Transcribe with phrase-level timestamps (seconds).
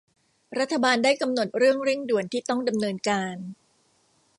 [0.59, 3.37] รัฐบาลได้กำหนดเรื่องเร่งด่วนที่ต้องดำเนินการ